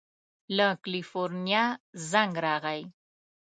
[0.57, 1.63] له کلیفورنیا
[2.11, 2.81] زنګ راغی.